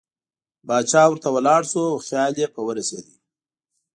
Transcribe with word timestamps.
باچا 0.67 1.03
ورته 1.09 1.27
ولاړ 1.31 1.61
شو 1.71 1.83
او 1.91 1.97
خیال 2.07 2.33
یې 2.41 2.47
په 2.55 2.61
ورسېد. 2.67 3.05